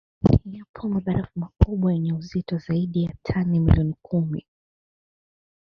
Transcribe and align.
Yapo 0.55 0.81
mabarafu 0.93 1.31
makubwa 1.39 1.93
yenye 1.93 2.13
uzito 2.13 2.55
wa 2.55 2.61
zaidi 2.61 3.03
ya 3.03 3.13
tani 3.23 3.59
milioni 3.59 3.93
kumi 4.01 4.45